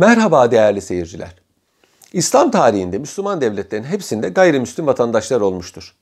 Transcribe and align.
Merhaba 0.00 0.50
değerli 0.50 0.80
seyirciler. 0.80 1.34
İslam 2.12 2.50
tarihinde 2.50 2.98
Müslüman 2.98 3.40
devletlerin 3.40 3.84
hepsinde 3.84 4.28
gayrimüslim 4.28 4.86
vatandaşlar 4.86 5.40
olmuştur. 5.40 5.94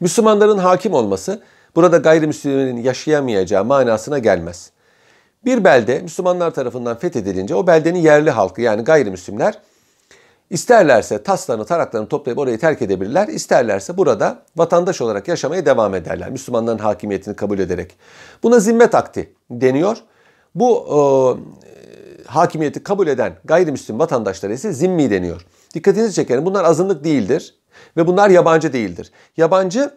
Müslümanların 0.00 0.58
hakim 0.58 0.92
olması 0.92 1.42
burada 1.76 1.96
gayrimüslimlerin 1.96 2.76
yaşayamayacağı 2.76 3.64
manasına 3.64 4.18
gelmez. 4.18 4.70
Bir 5.44 5.64
belde 5.64 5.98
Müslümanlar 5.98 6.50
tarafından 6.50 6.98
fethedilince 6.98 7.54
o 7.54 7.66
beldenin 7.66 7.98
yerli 7.98 8.30
halkı 8.30 8.60
yani 8.62 8.84
gayrimüslimler 8.84 9.58
isterlerse 10.50 11.22
taslarını 11.22 11.64
taraklarını 11.64 12.08
toplayıp 12.08 12.38
orayı 12.38 12.58
terk 12.58 12.82
edebilirler. 12.82 13.28
isterlerse 13.28 13.96
burada 13.96 14.42
vatandaş 14.56 15.00
olarak 15.00 15.28
yaşamaya 15.28 15.66
devam 15.66 15.94
ederler. 15.94 16.30
Müslümanların 16.30 16.78
hakimiyetini 16.78 17.36
kabul 17.36 17.58
ederek. 17.58 17.96
Buna 18.42 18.58
zimmet 18.58 18.94
akti 18.94 19.32
deniyor. 19.50 19.96
Bu 20.54 20.86
e, 20.86 21.70
hakimiyeti 22.30 22.82
kabul 22.82 23.06
eden 23.06 23.32
gayrimüslim 23.44 23.98
vatandaşlara 23.98 24.52
ise 24.52 24.72
zimmi 24.72 25.10
deniyor. 25.10 25.46
Dikkatinizi 25.74 26.14
çekerim 26.14 26.46
bunlar 26.46 26.64
azınlık 26.64 27.04
değildir 27.04 27.54
ve 27.96 28.06
bunlar 28.06 28.30
yabancı 28.30 28.72
değildir. 28.72 29.12
Yabancı 29.36 29.90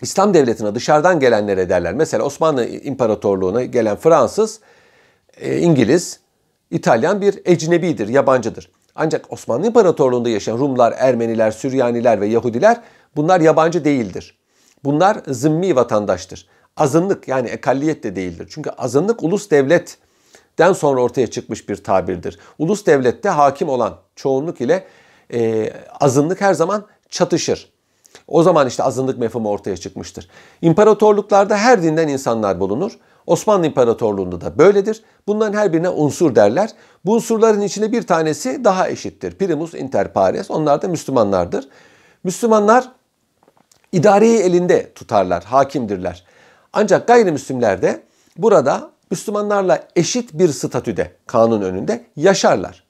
İslam 0.00 0.34
devletine 0.34 0.74
dışarıdan 0.74 1.20
gelenlere 1.20 1.68
derler. 1.68 1.94
Mesela 1.94 2.24
Osmanlı 2.24 2.66
İmparatorluğu'na 2.66 3.64
gelen 3.64 3.96
Fransız, 3.96 4.60
e, 5.40 5.58
İngiliz, 5.58 6.20
İtalyan 6.70 7.20
bir 7.20 7.40
ecnebidir, 7.44 8.08
yabancıdır. 8.08 8.70
Ancak 8.94 9.32
Osmanlı 9.32 9.66
İmparatorluğu'nda 9.66 10.28
yaşayan 10.28 10.58
Rumlar, 10.58 10.94
Ermeniler, 10.96 11.50
Süryaniler 11.50 12.20
ve 12.20 12.26
Yahudiler 12.26 12.80
bunlar 13.16 13.40
yabancı 13.40 13.84
değildir. 13.84 14.38
Bunlar 14.84 15.22
zımmi 15.26 15.76
vatandaştır. 15.76 16.48
Azınlık 16.76 17.28
yani 17.28 17.48
ekalliyet 17.48 18.04
de 18.04 18.16
değildir. 18.16 18.48
Çünkü 18.50 18.70
azınlık 18.70 19.22
ulus 19.22 19.50
devlet 19.50 19.98
den 20.58 20.72
sonra 20.72 21.02
ortaya 21.02 21.26
çıkmış 21.26 21.68
bir 21.68 21.76
tabirdir. 21.76 22.38
Ulus 22.58 22.86
devlette 22.86 23.28
hakim 23.28 23.68
olan 23.68 23.96
çoğunluk 24.16 24.60
ile 24.60 24.84
e, 25.32 25.72
azınlık 26.00 26.40
her 26.40 26.54
zaman 26.54 26.86
çatışır. 27.10 27.72
O 28.28 28.42
zaman 28.42 28.68
işte 28.68 28.82
azınlık 28.82 29.18
mefhumu 29.18 29.50
ortaya 29.50 29.76
çıkmıştır. 29.76 30.28
İmparatorluklarda 30.62 31.56
her 31.56 31.82
dinden 31.82 32.08
insanlar 32.08 32.60
bulunur. 32.60 32.92
Osmanlı 33.26 33.66
İmparatorluğu'nda 33.66 34.40
da 34.40 34.58
böyledir. 34.58 35.02
Bunların 35.26 35.58
her 35.58 35.72
birine 35.72 35.88
unsur 35.88 36.34
derler. 36.34 36.70
Bu 37.04 37.14
unsurların 37.14 37.60
içinde 37.60 37.92
bir 37.92 38.02
tanesi 38.02 38.64
daha 38.64 38.88
eşittir. 38.88 39.38
Primus 39.38 39.74
inter 39.74 40.12
pares. 40.12 40.50
Onlar 40.50 40.82
da 40.82 40.88
Müslümanlardır. 40.88 41.68
Müslümanlar 42.24 42.92
idareyi 43.92 44.38
elinde 44.38 44.92
tutarlar, 44.92 45.44
hakimdirler. 45.44 46.24
Ancak 46.72 47.06
gayrimüslimler 47.06 47.82
de 47.82 48.02
burada 48.36 48.91
Müslümanlarla 49.12 49.88
eşit 49.96 50.32
bir 50.32 50.48
statüde 50.48 51.12
kanun 51.26 51.62
önünde 51.62 52.04
yaşarlar. 52.16 52.84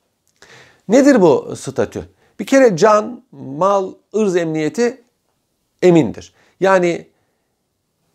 Nedir 0.88 1.20
bu 1.20 1.56
statü? 1.56 2.08
Bir 2.40 2.46
kere 2.46 2.76
can, 2.76 3.22
mal, 3.32 3.92
ırz 4.16 4.36
emniyeti 4.36 5.02
emindir. 5.82 6.34
Yani 6.60 7.08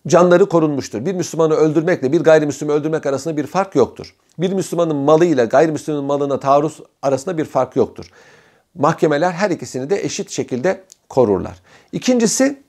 canları 0.08 0.50
korunmuştur. 0.50 1.06
Bir 1.06 1.14
Müslümanı 1.14 1.54
öldürmekle 1.54 2.12
bir 2.12 2.22
gayrimüslimi 2.22 2.72
öldürmek 2.72 3.06
arasında 3.06 3.38
bir 3.38 3.48
fark 3.48 3.76
yoktur. 3.76 4.16
Bir 4.40 4.54
Müslümanın 4.54 4.96
malıyla 4.96 5.46
gayrimüslimin 5.46 6.04
malına 6.04 6.40
taarruz 6.40 6.80
arasında 7.02 7.38
bir 7.38 7.46
fark 7.46 7.76
yoktur. 7.76 8.12
Mahkemeler 8.76 9.32
her 9.32 9.50
ikisini 9.50 9.90
de 9.90 10.06
eşit 10.06 10.30
şekilde 10.32 10.84
korurlar. 11.10 11.62
İkincisi 11.92 12.64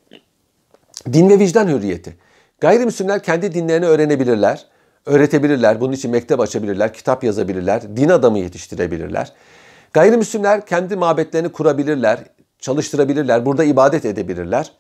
din 1.13 1.31
ve 1.31 1.39
vicdan 1.39 1.69
hürriyeti. 1.69 2.17
Gayrimüslimler 2.61 3.23
kendi 3.23 3.55
dinlerini 3.55 3.87
öğrenebilirler 3.87 4.67
öğretebilirler. 5.09 5.81
Bunun 5.81 5.93
için 5.93 6.11
mektep 6.11 6.41
açabilirler, 6.41 6.95
kitap 6.95 7.25
yazabilirler, 7.25 7.97
din 7.97 8.09
adamı 8.09 8.39
yetiştirebilirler. 8.39 9.33
Gayrimüslimler 9.93 10.67
kendi 10.67 10.97
mabetlerini 10.97 11.49
kurabilirler, 11.49 12.19
çalıştırabilirler, 12.59 13.47
burada 13.47 13.65
ibadet 13.65 14.05
edebilirler. 14.05 14.73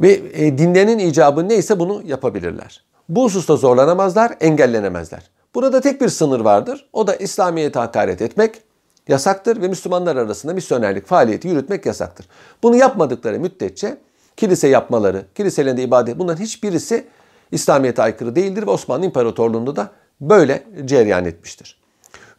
Ve 0.00 0.20
e, 0.32 0.58
dinlerinin 0.58 0.98
icabı 0.98 1.48
neyse 1.48 1.78
bunu 1.78 2.02
yapabilirler. 2.06 2.84
Bu 3.08 3.24
hususta 3.24 3.56
zorlanamazlar, 3.56 4.36
engellenemezler. 4.40 5.30
Burada 5.54 5.80
tek 5.80 6.00
bir 6.00 6.08
sınır 6.08 6.40
vardır. 6.40 6.88
O 6.92 7.06
da 7.06 7.16
İslamiyet'e 7.16 7.78
hakaret 7.78 8.22
etmek 8.22 8.62
yasaktır 9.08 9.62
ve 9.62 9.68
Müslümanlar 9.68 10.16
arasında 10.16 10.52
misyonerlik 10.52 11.06
faaliyeti 11.06 11.48
yürütmek 11.48 11.86
yasaktır. 11.86 12.26
Bunu 12.62 12.76
yapmadıkları 12.76 13.40
müddetçe 13.40 13.96
kilise 14.36 14.68
yapmaları, 14.68 15.24
kiliselerinde 15.34 15.82
ibadet 15.82 16.18
bunların 16.18 16.42
hiçbirisi 16.42 17.04
İslamiyet'e 17.52 18.02
aykırı 18.02 18.36
değildir 18.36 18.66
ve 18.66 18.70
Osmanlı 18.70 19.06
İmparatorluğu'nda 19.06 19.76
da 19.76 19.90
böyle 20.20 20.64
cereyan 20.84 21.24
etmiştir. 21.24 21.80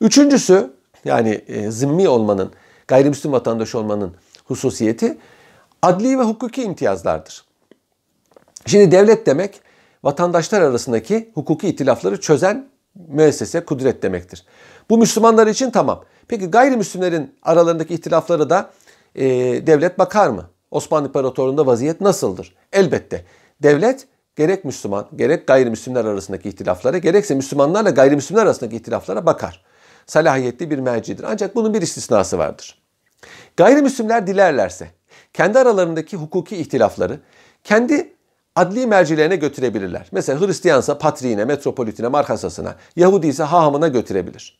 Üçüncüsü 0.01 0.73
yani 1.05 1.41
e, 1.47 1.71
zimmi 1.71 2.07
olmanın, 2.07 2.51
gayrimüslim 2.87 3.31
vatandaş 3.31 3.75
olmanın 3.75 4.15
hususiyeti 4.45 5.17
adli 5.81 6.19
ve 6.19 6.23
hukuki 6.23 6.63
imtiyazlardır. 6.63 7.45
Şimdi 8.65 8.91
devlet 8.91 9.25
demek 9.25 9.61
vatandaşlar 10.03 10.61
arasındaki 10.61 11.31
hukuki 11.33 11.67
itilafları 11.67 12.21
çözen 12.21 12.69
müessese, 12.95 13.65
kudret 13.65 14.03
demektir. 14.03 14.45
Bu 14.89 14.97
Müslümanlar 14.97 15.47
için 15.47 15.71
tamam. 15.71 16.03
Peki 16.27 16.45
gayrimüslimlerin 16.45 17.35
aralarındaki 17.43 17.93
ihtilafları 17.93 18.49
da 18.49 18.71
e, 19.15 19.25
devlet 19.67 19.99
bakar 19.99 20.29
mı? 20.29 20.49
Osmanlı 20.71 21.07
İmparatorluğu'nda 21.07 21.65
vaziyet 21.65 22.01
nasıldır? 22.01 22.55
Elbette. 22.73 23.25
Devlet 23.63 24.07
gerek 24.35 24.65
Müslüman 24.65 25.07
gerek 25.15 25.47
gayrimüslimler 25.47 26.05
arasındaki 26.05 26.49
ihtilaflara 26.49 26.97
gerekse 26.97 27.35
Müslümanlarla 27.35 27.89
gayrimüslimler 27.89 28.43
arasındaki 28.43 28.75
ihtilaflara 28.75 29.25
bakar. 29.25 29.63
Salahiyetli 30.05 30.71
bir 30.71 30.79
mercidir. 30.79 31.23
Ancak 31.23 31.55
bunun 31.55 31.73
bir 31.73 31.81
istisnası 31.81 32.37
vardır. 32.37 32.77
Gayrimüslimler 33.57 34.27
dilerlerse 34.27 34.87
kendi 35.33 35.59
aralarındaki 35.59 36.17
hukuki 36.17 36.57
ihtilafları 36.57 37.19
kendi 37.63 38.13
adli 38.55 38.87
mercilerine 38.87 39.35
götürebilirler. 39.35 40.07
Mesela 40.11 40.41
Hristiyansa 40.41 40.97
patriğine, 40.97 41.45
metropolitine, 41.45 42.07
markasasına, 42.07 42.75
Yahudi 42.95 43.27
ise 43.27 43.43
hahamına 43.43 43.87
götürebilir. 43.87 44.59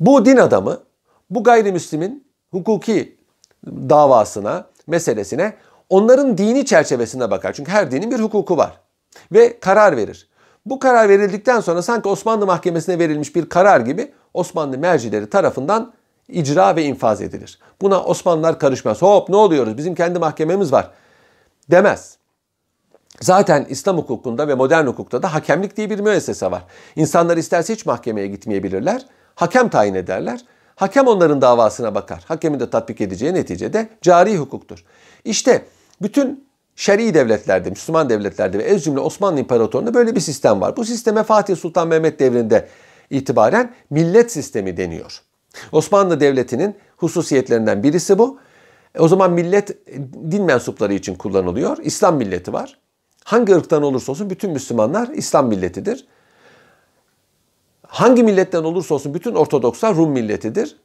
Bu 0.00 0.26
din 0.26 0.36
adamı 0.36 0.80
bu 1.30 1.44
gayrimüslimin 1.44 2.24
hukuki 2.50 3.16
davasına, 3.66 4.66
meselesine 4.86 5.54
onların 5.90 6.38
dini 6.38 6.64
çerçevesinde 6.64 7.30
bakar. 7.30 7.52
Çünkü 7.52 7.72
her 7.72 7.90
dinin 7.90 8.10
bir 8.10 8.20
hukuku 8.20 8.56
var. 8.56 8.80
Ve 9.32 9.60
karar 9.60 9.96
verir. 9.96 10.28
Bu 10.66 10.78
karar 10.78 11.08
verildikten 11.08 11.60
sonra 11.60 11.82
sanki 11.82 12.08
Osmanlı 12.08 12.46
Mahkemesi'ne 12.46 12.98
verilmiş 12.98 13.36
bir 13.36 13.48
karar 13.48 13.80
gibi 13.80 14.12
Osmanlı 14.34 14.78
mercileri 14.78 15.30
tarafından 15.30 15.92
icra 16.28 16.76
ve 16.76 16.84
infaz 16.84 17.22
edilir. 17.22 17.58
Buna 17.80 18.02
Osmanlılar 18.02 18.58
karışmaz. 18.58 19.02
Hop 19.02 19.28
ne 19.28 19.36
oluyoruz 19.36 19.78
bizim 19.78 19.94
kendi 19.94 20.18
mahkememiz 20.18 20.72
var 20.72 20.90
demez. 21.70 22.16
Zaten 23.20 23.66
İslam 23.68 23.96
hukukunda 23.96 24.48
ve 24.48 24.54
modern 24.54 24.86
hukukta 24.86 25.22
da 25.22 25.34
hakemlik 25.34 25.76
diye 25.76 25.90
bir 25.90 26.00
müessese 26.00 26.50
var. 26.50 26.62
İnsanlar 26.96 27.36
isterse 27.36 27.72
hiç 27.72 27.86
mahkemeye 27.86 28.26
gitmeyebilirler. 28.26 29.06
Hakem 29.34 29.68
tayin 29.68 29.94
ederler. 29.94 30.40
Hakem 30.76 31.06
onların 31.06 31.40
davasına 31.40 31.94
bakar. 31.94 32.24
Hakemin 32.28 32.60
de 32.60 32.70
tatbik 32.70 33.00
edeceği 33.00 33.34
neticede 33.34 33.88
cari 34.02 34.36
hukuktur. 34.36 34.84
İşte 35.24 35.64
bütün 36.02 36.46
şer'i 36.76 37.14
devletlerde, 37.14 37.70
Müslüman 37.70 38.08
devletlerde 38.08 38.58
ve 38.58 38.62
ez 38.62 38.84
cümle 38.84 39.00
Osmanlı 39.00 39.40
İmparatorluğu'nda 39.40 39.94
böyle 39.94 40.14
bir 40.14 40.20
sistem 40.20 40.60
var. 40.60 40.76
Bu 40.76 40.84
sisteme 40.84 41.22
Fatih 41.22 41.56
Sultan 41.56 41.88
Mehmet 41.88 42.20
devrinde 42.20 42.68
itibaren 43.10 43.74
millet 43.90 44.32
sistemi 44.32 44.76
deniyor. 44.76 45.22
Osmanlı 45.72 46.20
Devleti'nin 46.20 46.76
hususiyetlerinden 46.96 47.82
birisi 47.82 48.18
bu. 48.18 48.38
E, 48.94 49.00
o 49.00 49.08
zaman 49.08 49.32
millet 49.32 49.86
din 50.30 50.42
mensupları 50.42 50.94
için 50.94 51.14
kullanılıyor. 51.14 51.78
İslam 51.82 52.16
milleti 52.16 52.52
var. 52.52 52.78
Hangi 53.24 53.54
ırktan 53.54 53.82
olursa 53.82 54.12
olsun 54.12 54.30
bütün 54.30 54.50
Müslümanlar 54.50 55.08
İslam 55.08 55.48
milletidir. 55.48 56.06
Hangi 57.86 58.22
milletten 58.22 58.64
olursa 58.64 58.94
olsun 58.94 59.14
bütün 59.14 59.34
Ortodokslar 59.34 59.94
Rum 59.94 60.10
milletidir. 60.10 60.76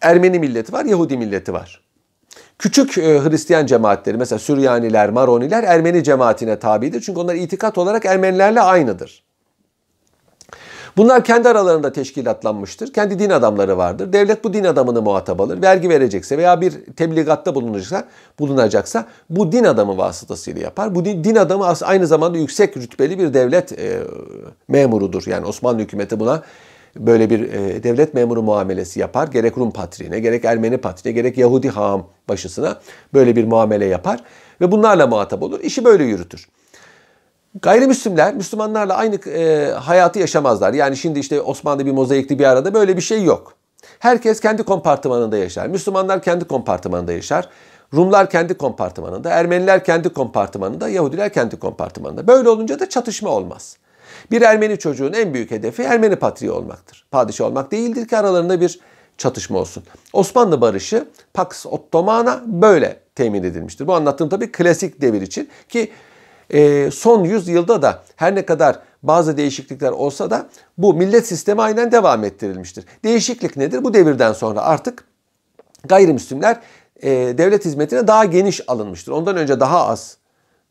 Ermeni 0.00 0.38
milleti 0.38 0.72
var, 0.72 0.84
Yahudi 0.84 1.16
milleti 1.16 1.52
var. 1.52 1.85
Küçük 2.58 2.98
e, 2.98 3.20
Hristiyan 3.20 3.66
cemaatleri 3.66 4.16
mesela 4.16 4.38
Süryaniler, 4.38 5.10
Maroniler 5.10 5.62
Ermeni 5.62 6.04
cemaatine 6.04 6.58
tabidir. 6.58 7.00
Çünkü 7.00 7.20
onlar 7.20 7.34
itikat 7.34 7.78
olarak 7.78 8.04
Ermenilerle 8.04 8.60
aynıdır. 8.60 9.26
Bunlar 10.96 11.24
kendi 11.24 11.48
aralarında 11.48 11.92
teşkilatlanmıştır. 11.92 12.92
Kendi 12.92 13.18
din 13.18 13.30
adamları 13.30 13.78
vardır. 13.78 14.12
Devlet 14.12 14.44
bu 14.44 14.52
din 14.52 14.64
adamını 14.64 15.02
muhatap 15.02 15.40
alır. 15.40 15.62
Vergi 15.62 15.88
verecekse 15.88 16.38
veya 16.38 16.60
bir 16.60 16.72
tebligatta 16.96 17.54
bulunacaksa, 17.54 18.04
bulunacaksa 18.38 19.06
bu 19.30 19.52
din 19.52 19.64
adamı 19.64 19.96
vasıtasıyla 19.96 20.62
yapar. 20.62 20.94
Bu 20.94 21.04
din, 21.04 21.24
din 21.24 21.36
adamı 21.36 21.74
aynı 21.82 22.06
zamanda 22.06 22.38
yüksek 22.38 22.76
rütbeli 22.76 23.18
bir 23.18 23.34
devlet 23.34 23.72
e, 23.72 24.02
memurudur. 24.68 25.22
Yani 25.26 25.46
Osmanlı 25.46 25.78
hükümeti 25.78 26.20
buna 26.20 26.42
böyle 26.98 27.30
bir 27.30 27.52
e, 27.52 27.82
devlet 27.82 28.14
memuru 28.14 28.42
muamelesi 28.42 29.00
yapar. 29.00 29.28
Gerek 29.28 29.58
Rum 29.58 29.70
patriğine, 29.70 30.20
gerek 30.20 30.44
Ermeni 30.44 30.78
patriğine, 30.78 31.20
gerek 31.20 31.38
Yahudi 31.38 31.68
hağam 31.68 32.06
başısına 32.28 32.80
böyle 33.14 33.36
bir 33.36 33.44
muamele 33.44 33.84
yapar 33.84 34.20
ve 34.60 34.72
bunlarla 34.72 35.06
muhatap 35.06 35.42
olur. 35.42 35.60
İşi 35.60 35.84
böyle 35.84 36.04
yürütür. 36.04 36.48
Gayrimüslimler 37.62 38.34
Müslümanlarla 38.34 38.94
aynı 38.94 39.30
e, 39.30 39.70
hayatı 39.72 40.18
yaşamazlar. 40.18 40.72
Yani 40.72 40.96
şimdi 40.96 41.18
işte 41.18 41.40
Osmanlı 41.40 41.86
bir 41.86 41.92
mozaikli 41.92 42.38
bir 42.38 42.44
arada 42.44 42.74
böyle 42.74 42.96
bir 42.96 43.02
şey 43.02 43.24
yok. 43.24 43.54
Herkes 43.98 44.40
kendi 44.40 44.62
kompartımanında 44.62 45.36
yaşar. 45.36 45.66
Müslümanlar 45.66 46.22
kendi 46.22 46.44
kompartımanında 46.44 47.12
yaşar. 47.12 47.48
Rumlar 47.94 48.30
kendi 48.30 48.54
kompartımanında, 48.54 49.30
Ermeniler 49.30 49.84
kendi 49.84 50.08
kompartımanında, 50.08 50.88
Yahudiler 50.88 51.32
kendi 51.32 51.56
kompartımanında. 51.56 52.26
Böyle 52.26 52.48
olunca 52.48 52.80
da 52.80 52.88
çatışma 52.88 53.30
olmaz. 53.30 53.76
Bir 54.30 54.42
Ermeni 54.42 54.78
çocuğun 54.78 55.12
en 55.12 55.34
büyük 55.34 55.50
hedefi 55.50 55.82
Ermeni 55.82 56.16
patriği 56.16 56.50
olmaktır. 56.50 57.06
Padişah 57.10 57.46
olmak 57.46 57.72
değildir 57.72 58.08
ki 58.08 58.16
aralarında 58.16 58.60
bir 58.60 58.80
çatışma 59.18 59.58
olsun. 59.58 59.82
Osmanlı 60.12 60.60
barışı 60.60 61.08
Pax 61.34 61.66
Ottomana 61.66 62.42
böyle 62.46 63.00
temin 63.14 63.42
edilmiştir. 63.42 63.86
Bu 63.86 63.94
anlattığım 63.94 64.28
tabii 64.28 64.52
klasik 64.52 65.00
devir 65.00 65.22
için 65.22 65.48
ki 65.68 65.90
e, 66.50 66.90
son 66.90 67.24
yüzyılda 67.24 67.82
da 67.82 68.02
her 68.16 68.34
ne 68.34 68.46
kadar 68.46 68.78
bazı 69.02 69.36
değişiklikler 69.36 69.90
olsa 69.90 70.30
da 70.30 70.46
bu 70.78 70.94
millet 70.94 71.26
sistemi 71.26 71.62
aynen 71.62 71.92
devam 71.92 72.24
ettirilmiştir. 72.24 72.84
Değişiklik 73.04 73.56
nedir? 73.56 73.84
Bu 73.84 73.94
devirden 73.94 74.32
sonra 74.32 74.60
artık 74.60 75.04
gayrimüslimler 75.84 76.60
e, 77.02 77.10
devlet 77.10 77.64
hizmetine 77.64 78.06
daha 78.06 78.24
geniş 78.24 78.60
alınmıştır. 78.68 79.12
Ondan 79.12 79.36
önce 79.36 79.60
daha 79.60 79.86
az 79.86 80.16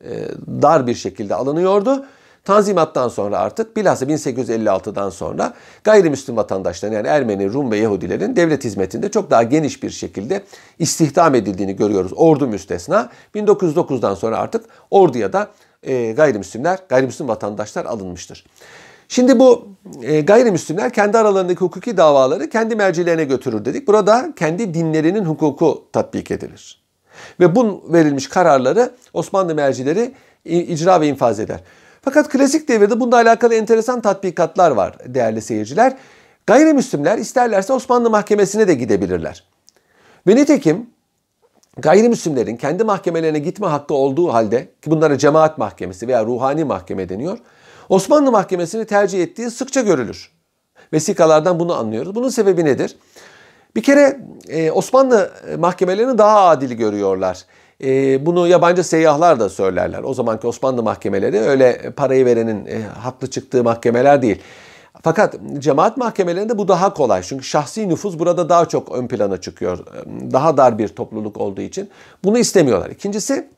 e, 0.04 0.28
dar 0.62 0.88
bir 0.88 0.96
şekilde 0.96 1.36
alınıyordu. 1.36 2.06
Tanzimattan 2.46 3.08
sonra 3.08 3.38
artık 3.38 3.78
bilhassa 3.78 4.06
1856'dan 4.06 5.10
sonra 5.10 5.54
gayrimüslim 5.84 6.38
vatandaşların 6.38 6.96
yani 6.96 7.08
Ermeni, 7.08 7.54
Rum 7.54 7.72
ve 7.72 7.78
Yahudilerin 7.78 8.36
devlet 8.36 8.64
hizmetinde 8.64 9.12
çok 9.12 9.32
daha 9.32 9.44
geniş 9.44 9.84
bir 9.84 9.90
şekilde 9.90 10.44
istihdam 10.80 11.36
edildiğini 11.36 11.76
görüyoruz. 11.76 12.12
Ordu 12.16 12.48
müstesna. 12.48 13.10
1909'dan 13.36 14.16
sonra 14.16 14.38
artık 14.38 14.66
orduya 14.92 15.34
da 15.34 15.52
e, 15.84 16.12
gayrimüslimler, 16.12 16.80
gayrimüslim 16.90 17.28
vatandaşlar 17.28 17.86
alınmıştır. 17.86 18.46
Şimdi 19.08 19.40
bu 19.40 19.68
e, 20.02 20.22
gayrimüslimler 20.22 20.94
kendi 20.94 21.18
aralarındaki 21.18 21.60
hukuki 21.60 21.98
davaları 21.98 22.50
kendi 22.50 22.76
mercilerine 22.76 23.24
götürür 23.24 23.66
dedik. 23.66 23.88
Burada 23.88 24.34
kendi 24.36 24.74
dinlerinin 24.74 25.26
hukuku 25.26 25.84
tatbik 25.94 26.32
edilir. 26.32 26.82
Ve 27.40 27.56
bu 27.56 27.84
verilmiş 27.94 28.30
kararları 28.30 28.92
Osmanlı 29.14 29.56
mercileri 29.56 30.14
icra 30.46 31.02
ve 31.02 31.08
infaz 31.08 31.40
eder. 31.40 31.60
Fakat 32.06 32.30
klasik 32.30 32.68
devirde 32.68 33.00
bununla 33.00 33.16
alakalı 33.16 33.56
enteresan 33.56 34.02
tatbikatlar 34.02 34.72
var 34.72 34.96
değerli 35.06 35.42
seyirciler. 35.42 35.98
Gayrimüslimler 36.48 37.18
isterlerse 37.18 37.74
Osmanlı 37.74 38.10
mahkemesine 38.10 38.68
de 38.68 38.74
gidebilirler. 38.74 39.44
Ve 40.28 40.36
nitekim 40.36 40.90
gayrimüslimlerin 41.78 42.58
kendi 42.58 42.84
mahkemelerine 42.84 43.40
gitme 43.40 43.68
hakkı 43.68 43.94
olduğu 43.94 44.34
halde 44.34 44.66
ki 44.82 44.92
bunlara 44.92 45.18
cemaat 45.18 45.58
mahkemesi 45.58 46.08
veya 46.08 46.26
ruhani 46.26 46.64
mahkeme 46.64 47.10
deniyor. 47.10 47.38
Osmanlı 47.90 48.32
mahkemesini 48.32 48.86
tercih 48.86 49.24
ettiği 49.24 49.52
sıkça 49.52 49.82
görülür. 49.82 50.32
Vesikalardan 50.94 51.60
bunu 51.60 51.74
anlıyoruz. 51.74 52.16
Bunun 52.16 52.30
sebebi 52.30 52.66
nedir? 52.66 52.98
Bir 53.76 53.84
kere 53.84 54.20
e, 54.48 54.72
Osmanlı 54.72 55.32
mahkemelerini 55.60 56.18
daha 56.18 56.48
adil 56.48 56.72
görüyorlar. 56.72 57.46
E, 57.84 58.26
bunu 58.26 58.48
yabancı 58.48 58.84
seyyahlar 58.84 59.40
da 59.40 59.50
söylerler. 59.50 60.04
O 60.04 60.14
zamanki 60.14 60.48
Osmanlı 60.48 60.84
mahkemeleri 60.84 61.40
öyle 61.40 61.92
parayı 61.96 62.26
verenin 62.26 62.66
e, 62.66 62.82
haklı 62.82 63.30
çıktığı 63.30 63.64
mahkemeler 63.64 64.22
değil. 64.22 64.42
Fakat 65.04 65.36
cemaat 65.60 65.98
mahkemelerinde 65.98 66.58
bu 66.58 66.68
daha 66.68 66.94
kolay. 66.94 67.22
Çünkü 67.22 67.44
şahsi 67.44 67.90
nüfuz 67.90 68.20
burada 68.20 68.50
daha 68.50 68.66
çok 68.66 68.92
ön 68.92 69.08
plana 69.08 69.42
çıkıyor. 69.42 69.80
Daha 70.34 70.58
dar 70.58 70.78
bir 70.78 70.88
topluluk 70.88 71.38
olduğu 71.38 71.62
için. 71.62 71.90
Bunu 72.24 72.38
istemiyorlar. 72.38 72.90
İkincisi 72.90 73.50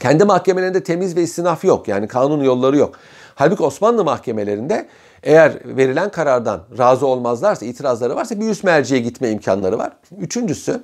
kendi 0.00 0.24
mahkemelerinde 0.24 0.82
temiz 0.82 1.16
ve 1.16 1.22
istinaf 1.22 1.64
yok. 1.64 1.88
Yani 1.88 2.08
kanun 2.08 2.44
yolları 2.44 2.76
yok. 2.76 2.94
Halbuki 3.34 3.62
Osmanlı 3.62 4.04
mahkemelerinde 4.04 4.88
eğer 5.22 5.52
verilen 5.64 6.10
karardan 6.10 6.60
razı 6.78 7.06
olmazlarsa, 7.06 7.66
itirazları 7.66 8.16
varsa 8.16 8.40
bir 8.40 8.48
üst 8.48 8.64
merciye 8.64 9.00
gitme 9.00 9.30
imkanları 9.30 9.78
var. 9.78 9.92
Üçüncüsü 10.18 10.80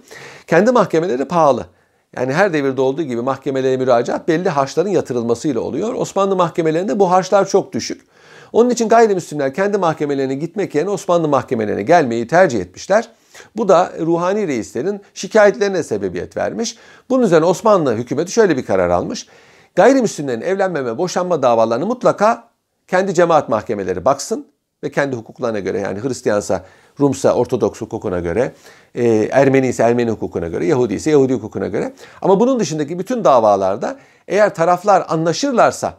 kendi 0.47 0.71
mahkemeleri 0.71 1.25
pahalı. 1.25 1.67
Yani 2.17 2.33
her 2.33 2.53
devirde 2.53 2.81
olduğu 2.81 3.03
gibi 3.03 3.23
mahkemelere 3.23 3.77
müracaat 3.77 4.29
belli 4.29 4.49
harçların 4.49 4.89
yatırılmasıyla 4.89 5.61
oluyor. 5.61 5.95
Osmanlı 5.95 6.37
mahkemelerinde 6.37 6.99
bu 6.99 7.11
harçlar 7.11 7.49
çok 7.49 7.73
düşük. 7.73 8.07
Onun 8.53 8.71
için 8.71 8.89
gayrimüslimler 8.89 9.55
kendi 9.55 9.79
mahkemelerine 9.79 10.35
gitmek 10.35 10.75
yerine 10.75 10.91
Osmanlı 10.91 11.29
mahkemelerine 11.29 11.83
gelmeyi 11.83 12.27
tercih 12.27 12.61
etmişler. 12.61 13.09
Bu 13.57 13.69
da 13.69 13.93
ruhani 14.01 14.49
reislerin 14.49 15.01
şikayetlerine 15.15 15.83
sebebiyet 15.83 16.37
vermiş. 16.37 16.77
Bunun 17.11 17.23
üzerine 17.23 17.47
Osmanlı 17.47 17.95
hükümeti 17.95 18.33
şöyle 18.33 18.57
bir 18.57 18.65
karar 18.65 18.91
almış. 18.91 19.27
Gayrimüslimlerin 19.75 20.41
evlenme 20.41 20.99
boşanma 20.99 21.43
davalarını 21.43 21.87
mutlaka 21.87 22.49
kendi 22.87 23.15
cemaat 23.15 23.49
mahkemeleri 23.49 24.05
baksın 24.05 24.47
ve 24.85 24.91
kendi 24.91 25.17
hukuklarına 25.17 25.59
göre 25.59 25.81
yani 25.81 26.03
Hristiyansa 26.03 26.65
Rumsa 27.01 27.35
Ortodoks 27.35 27.81
hukukuna 27.81 28.21
göre, 28.21 28.53
e, 28.95 29.29
Ermeni 29.33 29.69
ise 29.69 29.83
Ermeni 29.83 30.11
hukukuna 30.11 30.49
göre, 30.49 30.67
Yahudi 30.67 30.95
ise 30.95 31.11
Yahudi 31.11 31.35
hukukuna 31.35 31.67
göre. 31.67 31.93
Ama 32.23 32.41
bunun 32.41 32.61
dışındaki 32.61 32.99
bütün 32.99 33.25
davalarda 33.25 33.99
eğer 34.29 34.55
taraflar 34.55 35.05
anlaşırlarsa 35.09 35.95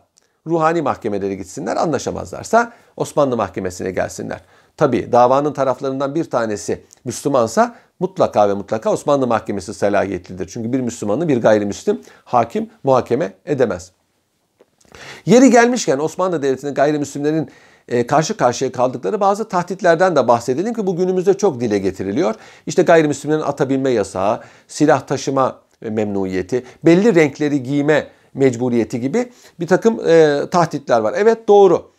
ruhani 0.47 0.81
mahkemelere 0.81 1.35
gitsinler, 1.35 1.77
anlaşamazlarsa 1.77 2.71
Osmanlı 2.97 3.37
mahkemesine 3.37 3.91
gelsinler. 3.91 4.41
Tabi 4.77 5.11
davanın 5.11 5.53
taraflarından 5.53 6.15
bir 6.15 6.23
tanesi 6.23 6.83
Müslümansa 7.05 7.75
mutlaka 7.99 8.49
ve 8.49 8.53
mutlaka 8.53 8.91
Osmanlı 8.91 9.27
mahkemesi 9.27 9.73
selahiyetlidir. 9.73 10.47
Çünkü 10.47 10.73
bir 10.73 10.79
Müslümanı 10.79 11.27
bir 11.27 11.41
gayrimüslim 11.41 12.01
hakim 12.25 12.69
muhakeme 12.83 13.33
edemez. 13.45 13.91
Yeri 15.25 15.49
gelmişken 15.49 15.99
Osmanlı 15.99 16.41
Devleti'nin 16.41 16.73
gayrimüslimlerin 16.73 17.49
karşı 18.07 18.37
karşıya 18.37 18.71
kaldıkları 18.71 19.19
bazı 19.19 19.47
tahditlerden 19.47 20.15
de 20.15 20.27
bahsedelim 20.27 20.73
ki 20.73 20.87
bu 20.87 20.95
günümüzde 20.95 21.33
çok 21.33 21.59
dile 21.59 21.79
getiriliyor. 21.79 22.35
İşte 22.65 22.81
gayrimüslimlerin 22.81 23.41
ata 23.41 23.69
binme 23.69 23.89
yasağı, 23.89 24.41
silah 24.67 25.01
taşıma 25.01 25.59
memnuniyeti, 25.81 26.63
belli 26.85 27.15
renkleri 27.15 27.63
giyme 27.63 28.07
mecburiyeti 28.33 29.01
gibi 29.01 29.31
bir 29.59 29.67
takım 29.67 30.07
e, 30.07 30.41
tahditler 30.51 30.99
var. 30.99 31.13
Evet 31.17 31.47
doğru. 31.47 31.91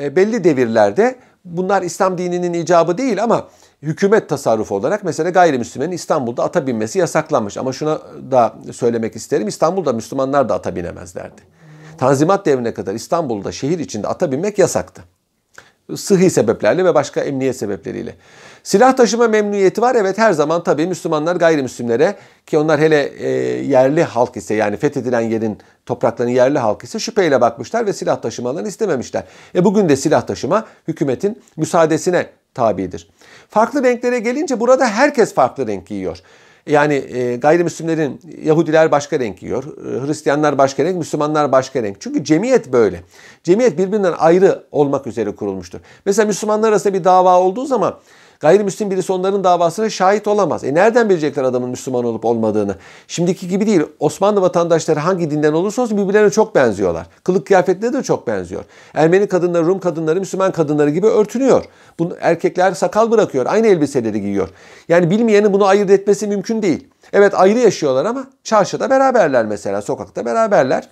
E, 0.00 0.16
belli 0.16 0.44
devirlerde 0.44 1.16
bunlar 1.44 1.82
İslam 1.82 2.18
dininin 2.18 2.52
icabı 2.52 2.98
değil 2.98 3.22
ama 3.22 3.48
hükümet 3.82 4.28
tasarrufu 4.28 4.74
olarak 4.74 5.04
mesela 5.04 5.30
gayrimüslimlerin 5.30 5.92
İstanbul'da 5.92 6.44
ata 6.44 6.66
binmesi 6.66 6.98
yasaklanmış. 6.98 7.56
Ama 7.56 7.72
şuna 7.72 8.00
da 8.30 8.54
söylemek 8.72 9.16
isterim. 9.16 9.48
İstanbul'da 9.48 9.92
Müslümanlar 9.92 10.48
da 10.48 10.54
ata 10.54 10.76
binemezlerdi. 10.76 11.42
Tanzimat 11.98 12.46
devrine 12.46 12.74
kadar 12.74 12.94
İstanbul'da 12.94 13.52
şehir 13.52 13.78
içinde 13.78 14.08
ata 14.08 14.32
binmek 14.32 14.58
yasaktı 14.58 15.02
sıhhi 15.96 16.30
sebeplerle 16.30 16.84
ve 16.84 16.94
başka 16.94 17.20
emniyet 17.20 17.56
sebepleriyle. 17.56 18.14
Silah 18.62 18.96
taşıma 18.96 19.28
memnuniyeti 19.28 19.82
var. 19.82 19.94
Evet 19.94 20.18
her 20.18 20.32
zaman 20.32 20.62
tabii 20.62 20.86
Müslümanlar 20.86 21.36
gayrimüslimlere 21.36 22.16
ki 22.46 22.58
onlar 22.58 22.80
hele 22.80 23.02
e, 23.18 23.28
yerli 23.64 24.02
halk 24.02 24.36
ise 24.36 24.54
yani 24.54 24.76
fethedilen 24.76 25.20
yerin 25.20 25.58
toprakların 25.86 26.30
yerli 26.30 26.58
halk 26.58 26.84
ise 26.84 26.98
şüpheyle 26.98 27.40
bakmışlar 27.40 27.86
ve 27.86 27.92
silah 27.92 28.22
taşımalarını 28.22 28.68
istememişler. 28.68 29.24
E 29.54 29.64
bugün 29.64 29.88
de 29.88 29.96
silah 29.96 30.26
taşıma 30.26 30.66
hükümetin 30.88 31.42
müsaadesine 31.56 32.26
tabidir. 32.54 33.10
Farklı 33.48 33.82
renklere 33.82 34.18
gelince 34.18 34.60
burada 34.60 34.86
herkes 34.86 35.34
farklı 35.34 35.66
renk 35.66 35.86
giyiyor. 35.86 36.18
Yani 36.66 36.94
e, 36.94 37.36
gayrimüslimlerin 37.36 38.20
Yahudiler 38.44 38.90
başka 38.90 39.18
renk 39.18 39.38
giyiyor, 39.38 39.64
e, 39.64 40.06
Hristiyanlar 40.06 40.58
başka 40.58 40.84
renk, 40.84 40.96
Müslümanlar 40.96 41.52
başka 41.52 41.82
renk. 41.82 42.00
Çünkü 42.00 42.24
cemiyet 42.24 42.72
böyle. 42.72 43.00
Cemiyet 43.44 43.78
birbirinden 43.78 44.14
ayrı 44.18 44.64
olmak 44.70 45.06
üzere 45.06 45.30
kurulmuştur. 45.34 45.80
Mesela 46.04 46.26
Müslümanlar 46.26 46.68
arasında 46.68 46.94
bir 46.94 47.04
dava 47.04 47.40
olduğu 47.40 47.66
zaman 47.66 47.98
Gayrimüslim 48.42 48.90
birisi 48.90 49.12
onların 49.12 49.44
davasına 49.44 49.90
şahit 49.90 50.28
olamaz. 50.28 50.64
E 50.64 50.74
nereden 50.74 51.08
bilecekler 51.08 51.44
adamın 51.44 51.70
Müslüman 51.70 52.04
olup 52.04 52.24
olmadığını? 52.24 52.76
Şimdiki 53.08 53.48
gibi 53.48 53.66
değil. 53.66 53.82
Osmanlı 54.00 54.40
vatandaşları 54.40 55.00
hangi 55.00 55.30
dinden 55.30 55.52
olursa 55.52 55.82
olsun 55.82 55.98
birbirlerine 55.98 56.30
çok 56.30 56.54
benziyorlar. 56.54 57.06
Kılık 57.24 57.46
kıyafetleri 57.46 57.92
de 57.92 58.02
çok 58.02 58.26
benziyor. 58.26 58.64
Ermeni 58.94 59.26
kadınları, 59.26 59.66
Rum 59.66 59.80
kadınları, 59.80 60.20
Müslüman 60.20 60.52
kadınları 60.52 60.90
gibi 60.90 61.06
örtünüyor. 61.06 61.64
Bunu, 61.98 62.16
erkekler 62.20 62.72
sakal 62.72 63.10
bırakıyor. 63.10 63.46
Aynı 63.46 63.66
elbiseleri 63.66 64.20
giyiyor. 64.20 64.48
Yani 64.88 65.10
bilmeyenin 65.10 65.52
bunu 65.52 65.66
ayırt 65.66 65.90
etmesi 65.90 66.26
mümkün 66.26 66.62
değil. 66.62 66.88
Evet 67.12 67.34
ayrı 67.34 67.58
yaşıyorlar 67.58 68.04
ama 68.04 68.26
çarşıda 68.44 68.90
beraberler 68.90 69.46
mesela. 69.46 69.82
Sokakta 69.82 70.24
beraberler. 70.24 70.88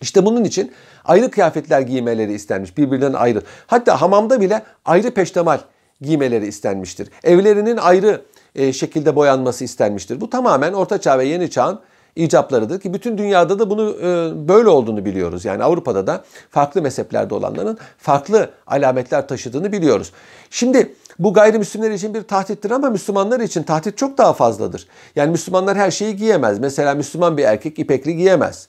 İşte 0.00 0.24
bunun 0.24 0.44
için 0.44 0.72
ayrı 1.04 1.30
kıyafetler 1.30 1.80
giymeleri 1.80 2.32
istenmiş. 2.32 2.76
Birbirinden 2.76 3.12
ayrı. 3.12 3.42
Hatta 3.66 4.00
hamamda 4.00 4.40
bile 4.40 4.62
ayrı 4.84 5.10
peştemal 5.10 5.58
giymeleri 6.00 6.46
istenmiştir. 6.46 7.10
Evlerinin 7.24 7.76
ayrı 7.76 8.22
e, 8.54 8.72
şekilde 8.72 9.16
boyanması 9.16 9.64
istenmiştir. 9.64 10.20
Bu 10.20 10.30
tamamen 10.30 10.72
Orta 10.72 11.00
Çağ 11.00 11.18
ve 11.18 11.24
Yeni 11.24 11.50
Çağ'ın 11.50 11.80
icaplarıdır 12.16 12.80
ki 12.80 12.94
bütün 12.94 13.18
dünyada 13.18 13.58
da 13.58 13.70
bunu 13.70 13.96
e, 14.02 14.48
böyle 14.48 14.68
olduğunu 14.68 15.04
biliyoruz. 15.04 15.44
Yani 15.44 15.64
Avrupa'da 15.64 16.06
da 16.06 16.24
farklı 16.50 16.82
mezheplerde 16.82 17.34
olanların 17.34 17.78
farklı 17.98 18.50
alametler 18.66 19.28
taşıdığını 19.28 19.72
biliyoruz. 19.72 20.12
Şimdi 20.50 20.94
bu 21.18 21.32
gayrimüslimler 21.32 21.90
için 21.90 22.14
bir 22.14 22.22
tahtittir 22.22 22.70
ama 22.70 22.90
Müslümanlar 22.90 23.40
için 23.40 23.62
tahdit 23.62 23.98
çok 23.98 24.18
daha 24.18 24.32
fazladır. 24.32 24.88
Yani 25.16 25.30
Müslümanlar 25.30 25.76
her 25.76 25.90
şeyi 25.90 26.16
giyemez. 26.16 26.58
Mesela 26.58 26.94
Müslüman 26.94 27.36
bir 27.36 27.44
erkek 27.44 27.78
ipekli 27.78 28.16
giyemez. 28.16 28.68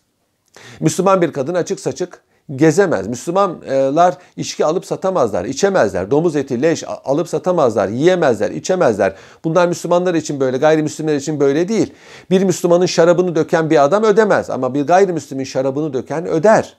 Müslüman 0.79 1.21
bir 1.21 1.33
kadın 1.33 1.55
açık 1.55 1.79
saçık 1.79 2.21
gezemez. 2.55 3.07
Müslümanlar 3.07 4.17
içki 4.37 4.65
alıp 4.65 4.85
satamazlar, 4.85 5.45
içemezler. 5.45 6.11
Domuz 6.11 6.35
eti, 6.35 6.61
leş 6.61 6.83
alıp 7.05 7.29
satamazlar, 7.29 7.87
yiyemezler, 7.87 8.51
içemezler. 8.51 9.15
Bunlar 9.43 9.67
Müslümanlar 9.67 10.13
için 10.13 10.39
böyle, 10.39 10.57
gayrimüslimler 10.57 11.15
için 11.15 11.39
böyle 11.39 11.67
değil. 11.67 11.93
Bir 12.29 12.43
Müslümanın 12.43 12.85
şarabını 12.85 13.35
döken 13.35 13.69
bir 13.69 13.83
adam 13.83 14.03
ödemez 14.03 14.49
ama 14.49 14.73
bir 14.73 14.87
gayrimüslimin 14.87 15.43
şarabını 15.43 15.93
döken 15.93 16.27
öder. 16.27 16.77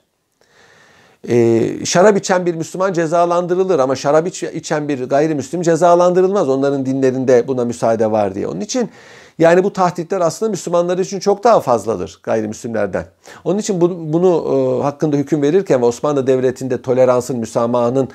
Ee, 1.29 1.85
şarap 1.85 2.17
içen 2.17 2.45
bir 2.45 2.55
Müslüman 2.55 2.93
cezalandırılır 2.93 3.79
ama 3.79 3.95
şarap 3.95 4.27
içen 4.27 4.87
bir 4.87 5.03
gayrimüslim 5.03 5.61
cezalandırılmaz. 5.61 6.49
Onların 6.49 6.85
dinlerinde 6.85 7.47
buna 7.47 7.65
müsaade 7.65 8.11
var 8.11 8.35
diye. 8.35 8.47
Onun 8.47 8.61
için 8.61 8.89
yani 9.41 9.63
bu 9.63 9.73
tahditler 9.73 10.21
aslında 10.21 10.49
Müslümanlar 10.49 10.97
için 10.97 11.19
çok 11.19 11.43
daha 11.43 11.59
fazladır 11.59 12.19
gayrimüslimlerden. 12.23 13.05
Onun 13.43 13.59
için 13.59 13.81
bunu, 13.81 14.13
bunu 14.13 14.45
e, 14.79 14.83
hakkında 14.83 15.17
hüküm 15.17 15.41
verirken 15.41 15.81
ve 15.81 15.85
Osmanlı 15.85 16.27
Devleti'nde 16.27 16.81
toleransın, 16.81 17.39
müsamahının 17.39 18.09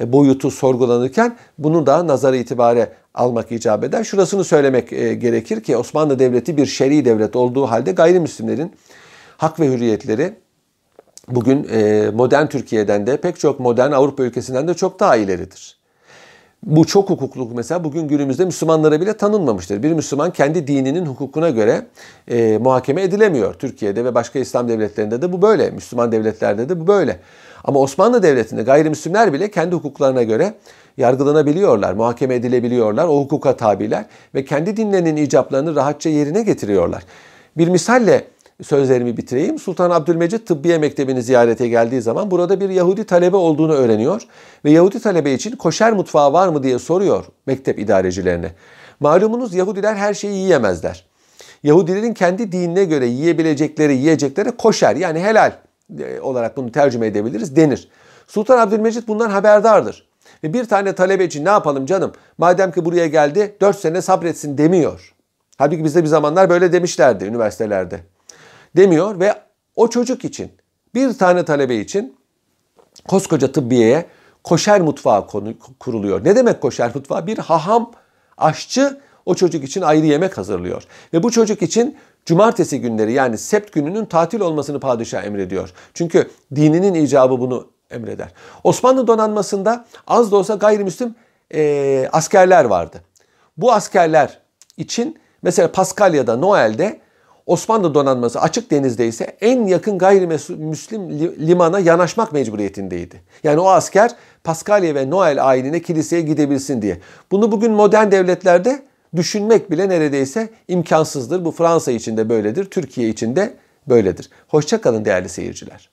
e, 0.00 0.12
boyutu 0.12 0.50
sorgulanırken 0.50 1.36
bunu 1.58 1.86
da 1.86 2.06
nazara 2.06 2.36
itibare 2.36 2.92
almak 3.14 3.52
icap 3.52 3.84
eder. 3.84 4.04
Şurasını 4.04 4.44
söylemek 4.44 4.92
e, 4.92 5.14
gerekir 5.14 5.60
ki 5.60 5.76
Osmanlı 5.76 6.18
Devleti 6.18 6.56
bir 6.56 6.66
şer'i 6.66 7.04
devlet 7.04 7.36
olduğu 7.36 7.66
halde 7.66 7.92
gayrimüslimlerin 7.92 8.72
hak 9.36 9.60
ve 9.60 9.66
hürriyetleri 9.66 10.34
bugün 11.28 11.68
e, 11.72 12.10
modern 12.14 12.46
Türkiye'den 12.46 13.06
de 13.06 13.16
pek 13.16 13.40
çok 13.40 13.60
modern 13.60 13.92
Avrupa 13.92 14.22
ülkesinden 14.22 14.68
de 14.68 14.74
çok 14.74 15.00
daha 15.00 15.16
ileridir. 15.16 15.81
Bu 16.66 16.84
çok 16.84 17.10
hukukluk 17.10 17.54
mesela 17.54 17.84
bugün 17.84 18.08
günümüzde 18.08 18.44
Müslümanlara 18.44 19.00
bile 19.00 19.16
tanınmamıştır. 19.16 19.82
Bir 19.82 19.92
Müslüman 19.92 20.32
kendi 20.32 20.66
dininin 20.66 21.06
hukukuna 21.06 21.50
göre 21.50 21.86
e, 22.28 22.58
muhakeme 22.58 23.02
edilemiyor. 23.02 23.54
Türkiye'de 23.54 24.04
ve 24.04 24.14
başka 24.14 24.38
İslam 24.38 24.68
devletlerinde 24.68 25.22
de 25.22 25.32
bu 25.32 25.42
böyle. 25.42 25.70
Müslüman 25.70 26.12
devletlerde 26.12 26.68
de 26.68 26.80
bu 26.80 26.86
böyle. 26.86 27.20
Ama 27.64 27.80
Osmanlı 27.80 28.22
Devleti'nde 28.22 28.62
gayrimüslimler 28.62 29.32
bile 29.32 29.50
kendi 29.50 29.74
hukuklarına 29.74 30.22
göre 30.22 30.54
yargılanabiliyorlar, 30.96 31.92
muhakeme 31.92 32.34
edilebiliyorlar, 32.34 33.06
o 33.06 33.20
hukuka 33.20 33.56
tabiler 33.56 34.04
ve 34.34 34.44
kendi 34.44 34.76
dinlerinin 34.76 35.16
icaplarını 35.16 35.74
rahatça 35.76 36.10
yerine 36.10 36.42
getiriyorlar. 36.42 37.02
Bir 37.56 37.68
misalle 37.68 38.24
sözlerimi 38.62 39.16
bitireyim. 39.16 39.58
Sultan 39.58 39.90
Abdülmecit 39.90 40.46
Tıbbiye 40.46 40.78
Mektebi'ni 40.78 41.22
ziyarete 41.22 41.68
geldiği 41.68 42.02
zaman 42.02 42.30
burada 42.30 42.60
bir 42.60 42.68
Yahudi 42.68 43.04
talebe 43.04 43.36
olduğunu 43.36 43.72
öğreniyor 43.72 44.22
ve 44.64 44.70
Yahudi 44.70 45.00
talebe 45.00 45.32
için 45.32 45.56
koşer 45.56 45.92
mutfağı 45.92 46.32
var 46.32 46.48
mı 46.48 46.62
diye 46.62 46.78
soruyor 46.78 47.24
mektep 47.46 47.78
idarecilerine. 47.78 48.50
Malumunuz 49.00 49.54
Yahudiler 49.54 49.94
her 49.94 50.14
şeyi 50.14 50.34
yiyemezler. 50.34 51.06
Yahudilerin 51.62 52.14
kendi 52.14 52.52
dinine 52.52 52.84
göre 52.84 53.06
yiyebilecekleri 53.06 53.96
yiyeceklere 53.96 54.50
koşer 54.50 54.96
yani 54.96 55.20
helal 55.20 55.52
e, 55.98 56.20
olarak 56.20 56.56
bunu 56.56 56.72
tercüme 56.72 57.06
edebiliriz 57.06 57.56
denir. 57.56 57.88
Sultan 58.26 58.58
Abdülmecit 58.58 59.08
bundan 59.08 59.30
haberdardır. 59.30 60.08
Ve 60.44 60.52
bir 60.52 60.64
tane 60.64 60.92
talebe 60.92 61.24
için 61.24 61.44
ne 61.44 61.48
yapalım 61.48 61.86
canım 61.86 62.12
madem 62.38 62.72
ki 62.72 62.84
buraya 62.84 63.06
geldi 63.06 63.56
4 63.60 63.78
sene 63.78 64.02
sabretsin 64.02 64.58
demiyor. 64.58 65.14
Halbuki 65.58 65.84
bizde 65.84 66.02
bir 66.02 66.08
zamanlar 66.08 66.50
böyle 66.50 66.72
demişlerdi 66.72 67.24
üniversitelerde 67.24 68.00
demiyor 68.76 69.20
ve 69.20 69.34
o 69.76 69.90
çocuk 69.90 70.24
için 70.24 70.52
bir 70.94 71.18
tane 71.18 71.44
talebe 71.44 71.76
için 71.76 72.16
koskoca 73.08 73.52
tıbbiyeye 73.52 74.06
koşer 74.44 74.80
mutfağı 74.80 75.26
konu, 75.26 75.54
kuruluyor. 75.80 76.24
Ne 76.24 76.36
demek 76.36 76.60
koşer 76.60 76.90
mutfağı? 76.94 77.26
Bir 77.26 77.38
haham 77.38 77.92
aşçı 78.38 79.00
o 79.26 79.34
çocuk 79.34 79.64
için 79.64 79.82
ayrı 79.82 80.06
yemek 80.06 80.38
hazırlıyor. 80.38 80.82
Ve 81.12 81.22
bu 81.22 81.30
çocuk 81.30 81.62
için 81.62 81.96
cumartesi 82.26 82.80
günleri 82.80 83.12
yani 83.12 83.38
sept 83.38 83.72
gününün 83.72 84.04
tatil 84.04 84.40
olmasını 84.40 84.80
padişah 84.80 85.24
emrediyor. 85.24 85.72
Çünkü 85.94 86.30
dininin 86.54 86.94
icabı 86.94 87.40
bunu 87.40 87.68
emreder. 87.90 88.28
Osmanlı 88.64 89.06
donanmasında 89.06 89.84
az 90.06 90.32
da 90.32 90.36
olsa 90.36 90.54
gayrimüslim 90.54 91.14
e, 91.54 92.08
askerler 92.12 92.64
vardı. 92.64 93.00
Bu 93.56 93.72
askerler 93.72 94.40
için 94.76 95.18
mesela 95.42 95.72
Paskalya'da, 95.72 96.36
Noel'de 96.36 97.00
Osmanlı 97.46 97.94
donanması 97.94 98.40
açık 98.40 98.70
denizde 98.70 99.06
ise 99.06 99.36
en 99.40 99.66
yakın 99.66 99.98
gayrimüslim 99.98 101.10
limana 101.48 101.78
yanaşmak 101.78 102.32
mecburiyetindeydi. 102.32 103.22
Yani 103.44 103.60
o 103.60 103.68
asker 103.68 104.10
Paskalya 104.44 104.94
ve 104.94 105.10
Noel 105.10 105.48
ayinine 105.48 105.82
kiliseye 105.82 106.22
gidebilsin 106.22 106.82
diye. 106.82 106.98
Bunu 107.30 107.52
bugün 107.52 107.72
modern 107.72 108.10
devletlerde 108.10 108.82
düşünmek 109.16 109.70
bile 109.70 109.88
neredeyse 109.88 110.48
imkansızdır. 110.68 111.44
Bu 111.44 111.50
Fransa 111.50 111.92
için 111.92 112.16
de 112.16 112.28
böyledir, 112.28 112.64
Türkiye 112.64 113.08
için 113.08 113.36
de 113.36 113.54
böyledir. 113.88 114.30
Hoşçakalın 114.48 115.04
değerli 115.04 115.28
seyirciler. 115.28 115.91